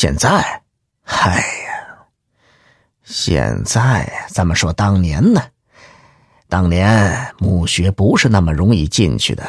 [0.00, 0.62] 现在，
[1.06, 1.98] 哎呀，
[3.02, 5.42] 现在咱们说当年呢？
[6.48, 9.44] 当年墓穴不是那么容易进去的，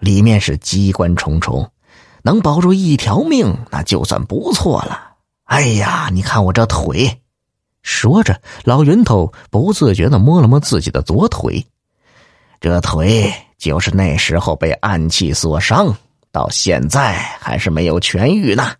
[0.00, 1.70] 里面是机关重重，
[2.22, 5.12] 能保住一条命，那就算不错了。
[5.44, 7.22] 哎呀，你看我这腿！
[7.84, 11.64] 说着，老云头不自觉的摸了摸自己的左腿，
[12.60, 15.96] 这腿就是那时候被暗器所伤，
[16.32, 18.72] 到现在还是没有痊愈呢。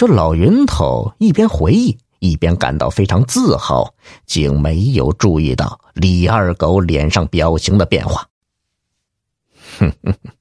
[0.00, 1.98] 这老云头一边回忆。
[2.20, 3.94] 一边感到非常自豪，
[4.24, 8.26] 竟没有注意到李二狗脸上表情的变化。
[9.78, 10.32] 哼哼哼！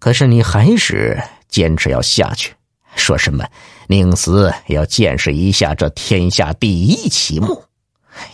[0.00, 2.52] 可是你还是坚持要下去，
[2.96, 3.46] 说什么
[3.86, 7.62] 宁死要见识一下这天下第一奇木，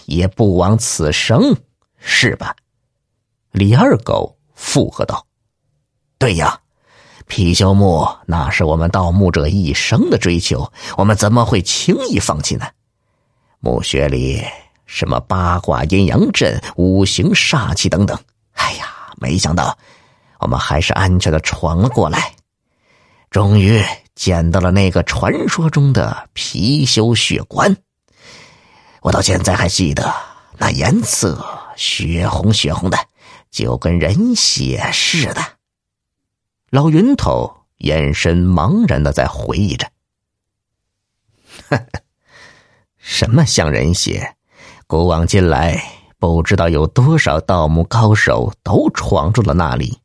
[0.06, 1.54] 也不枉此生，
[1.98, 2.56] 是吧？
[3.52, 5.27] 李二狗附和道
[6.16, 6.60] ：“对呀。”
[7.28, 12.66] 貔貅墓，那是我们盗墓者一生的追求，我们怎么会轻易放弃呢？
[13.61, 14.44] 墓穴里
[14.86, 18.16] 什么八卦阴阳阵、五行煞气等等，
[18.53, 19.77] 哎呀，没想到
[20.39, 22.34] 我们还是安全的闯了过来，
[23.31, 23.83] 终于
[24.14, 27.75] 见到了那个传说中的貔貅血棺。
[29.00, 30.14] 我到现在还记得
[30.59, 31.44] 那颜色，
[31.75, 32.98] 血红血红的，
[33.50, 35.42] 就跟人血似的。
[36.75, 39.89] 老云头眼神茫然的在回忆着
[42.98, 44.34] ：“什么像人血？
[44.89, 45.81] 古往今来，
[46.19, 50.00] 不知道有多少盗墓高手都闯入了那里。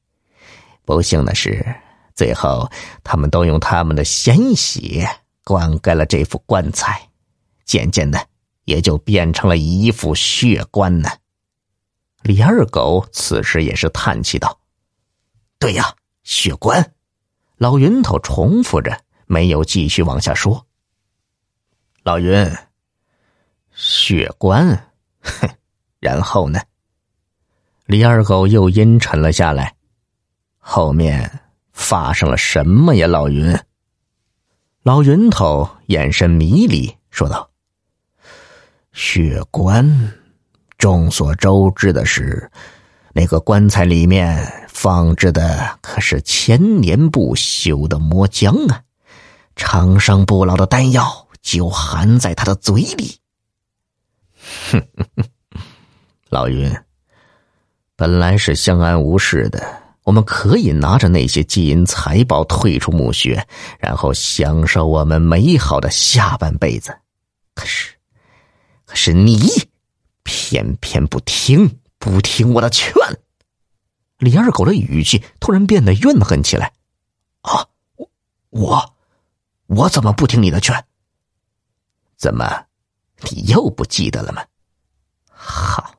[0.86, 1.66] 不幸的是，
[2.14, 2.70] 最后
[3.04, 5.09] 他们都用他们的鲜血
[5.44, 7.09] 灌溉了这副棺材，
[7.66, 8.28] 渐渐的
[8.66, 11.09] 也就变成了一副血棺呢。”
[12.22, 14.59] 李二狗此时也是叹气道
[15.58, 15.95] ：“对呀。”
[16.30, 16.94] 血棺，
[17.58, 20.63] 老云头重复着，没有继续往下说。
[22.03, 22.55] 老云，
[23.73, 25.49] 血棺，哼，
[25.99, 26.61] 然后呢？
[27.87, 29.76] 李二狗又阴沉了下来。
[30.59, 31.42] 后面
[31.73, 33.08] 发生了什么呀？
[33.08, 33.58] 老云，
[34.83, 37.49] 老云头眼神迷离，说道
[38.93, 40.14] ：“血棺，
[40.77, 42.52] 众所周知的是，
[43.19, 44.39] 那个棺材里面。”
[44.80, 48.81] 放置的可是千年不朽的魔浆啊，
[49.57, 53.19] 长生不老的丹药就含在他的嘴里。
[54.71, 54.81] 哼，
[56.31, 56.73] 老云，
[57.97, 59.61] 本来是相安无事的，
[60.03, 63.45] 我们可以拿着那些金银财宝退出墓穴，
[63.80, 66.97] 然后享受我们美好的下半辈子。
[67.53, 67.91] 可是，
[68.86, 69.41] 可是你
[70.23, 72.93] 偏偏不听，不听我的劝。
[74.17, 76.73] 李二狗的语气突然变得怨恨起来
[77.42, 77.67] ，“啊，
[77.98, 78.10] 我
[78.49, 78.95] 我
[79.67, 80.86] 我怎么不听你的劝？
[82.17, 82.65] 怎么，
[83.30, 84.43] 你又不记得了吗？
[85.30, 85.93] 好，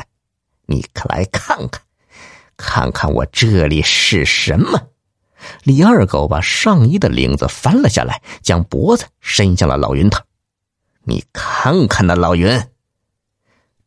[0.66, 1.82] 你来看看，
[2.56, 4.88] 看看我这里是什么？”
[5.62, 10.22] 李二狗把上衣的领子翻了下来，将脖子伸向了老云头
[11.04, 12.68] ，“你看看那老云。”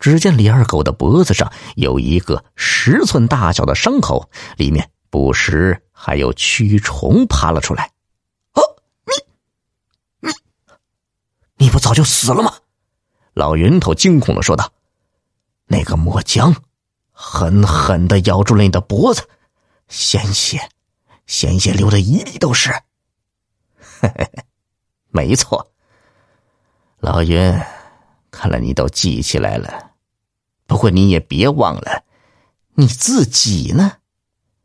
[0.02, 7.92] 只见李二狗的脖子上有一个十寸大小的伤口，里面不时还有蛆虫爬了出来。
[8.54, 8.62] 哦，
[9.06, 10.34] 你，你，
[11.58, 12.52] 你不早就死了吗？
[13.34, 14.74] 老云头惊恐的说道
[15.68, 16.54] ：“那个墨浆
[17.12, 19.30] 狠狠的咬住了你的脖子，
[19.88, 20.68] 鲜血，
[21.28, 22.72] 鲜血流的一地都是。”
[23.78, 24.44] 嘿嘿嘿，
[25.12, 25.72] 没错，
[26.98, 27.56] 老云，
[28.32, 29.91] 看来你都记起来了。
[30.72, 32.04] 不过你也别忘了，
[32.76, 33.92] 你自己呢，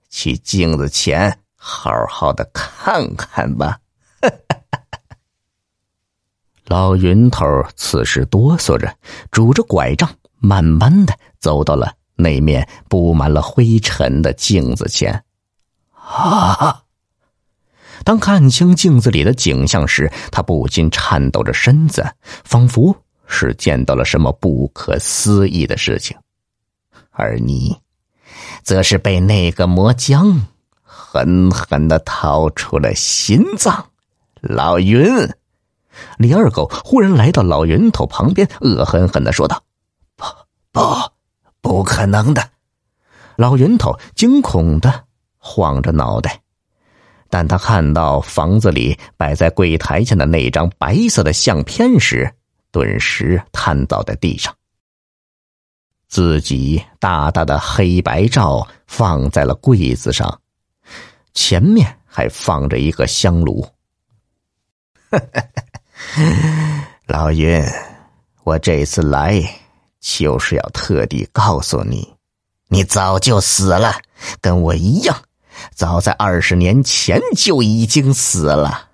[0.08, 3.80] 去镜子前好好的看看吧。
[6.66, 8.96] 老云头此时哆嗦着，
[9.32, 10.08] 拄着拐杖，
[10.38, 15.24] 慢慢的走到了那面布满了灰尘的镜子前。
[15.92, 16.84] 啊！
[18.04, 22.14] 当看清镜子里的景象时，他不禁颤抖着身子，
[22.44, 22.96] 仿佛。
[23.26, 26.16] 是见到了什么不可思议的事情，
[27.10, 27.76] 而你，
[28.62, 30.46] 则是被那个魔僵
[30.82, 33.90] 狠狠的掏出了心脏。
[34.40, 35.06] 老云，
[36.18, 39.62] 李二狗忽然来到老云头旁边，恶狠狠的说道
[40.14, 40.24] ：“不，
[40.72, 40.82] 不，
[41.60, 42.50] 不可能的！”
[43.36, 45.04] 老云头惊恐的
[45.36, 46.40] 晃着脑袋，
[47.28, 52.32] 但他看到房子里摆在柜台前的那张白色的相片时。
[52.76, 54.54] 顿时瘫倒在地上。
[56.08, 60.42] 自己大大的黑白照放在了柜子上，
[61.32, 63.66] 前面还放着一个香炉。
[67.06, 67.64] 老云，
[68.44, 69.42] 我这次来
[69.98, 72.14] 就是要特地告诉你，
[72.68, 73.98] 你早就死了，
[74.42, 75.16] 跟我一样，
[75.72, 78.90] 早在二十年前就已经死了。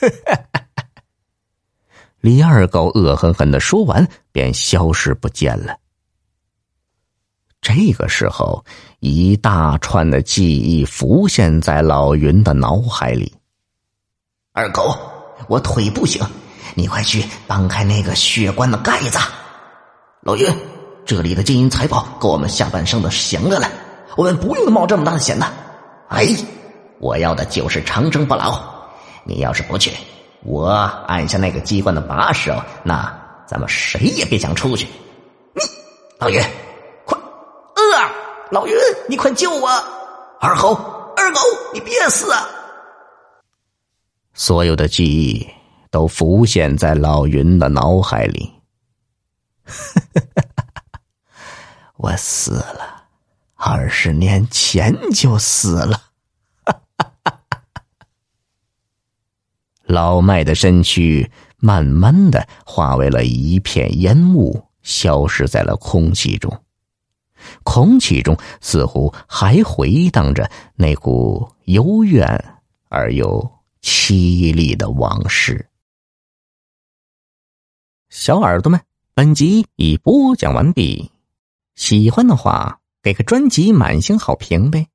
[2.22, 5.76] 李二狗恶狠狠的说完，便消失不见了。
[7.60, 8.64] 这个时候，
[9.00, 13.34] 一大串的记忆浮现在老云的脑海里。
[14.52, 14.96] 二狗，
[15.48, 16.24] 我腿不行，
[16.76, 19.18] 你快去搬开那个血棺的盖子。
[20.20, 20.46] 老云，
[21.04, 23.68] 这里的金银财宝够我们下半生的享乐了，
[24.16, 25.52] 我们不用冒这么大的险的。
[26.08, 26.28] 哎，
[27.00, 28.62] 我要的就是长生不老。
[29.24, 29.90] 你要是不去，
[30.44, 30.66] 我
[31.06, 33.12] 按下那个机关的把手，那
[33.46, 34.86] 咱们谁也别想出去。
[35.54, 35.62] 你，
[36.18, 36.42] 老云。
[38.50, 38.74] 老云，
[39.08, 39.66] 你快救我！
[40.38, 40.74] 二猴，
[41.16, 41.40] 二狗，
[41.72, 42.46] 你别死啊！
[44.34, 45.48] 所有的记忆
[45.90, 48.52] 都浮现在老云的脑海里。
[51.96, 53.04] 我死了，
[53.54, 55.98] 二十年前就死了。
[59.92, 66.50] 老麦的身躯慢慢的化为了一片烟雾，消失在了空气中。
[67.62, 72.26] 空气中似乎还回荡着那股幽怨
[72.88, 73.38] 而又
[73.82, 75.68] 凄厉的往事。
[78.08, 78.80] 小耳朵们，
[79.12, 81.10] 本集已播讲完毕，
[81.74, 84.86] 喜欢的话给个专辑满星好评呗。